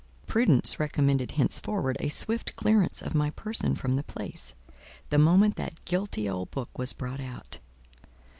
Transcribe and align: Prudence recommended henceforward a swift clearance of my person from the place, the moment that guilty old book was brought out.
Prudence 0.25 0.79
recommended 0.79 1.33
henceforward 1.33 1.95
a 1.99 2.09
swift 2.09 2.55
clearance 2.55 3.03
of 3.03 3.13
my 3.13 3.29
person 3.29 3.75
from 3.75 3.97
the 3.97 4.03
place, 4.03 4.55
the 5.11 5.19
moment 5.19 5.57
that 5.57 5.85
guilty 5.85 6.27
old 6.27 6.49
book 6.49 6.75
was 6.79 6.91
brought 6.91 7.21
out. 7.21 7.59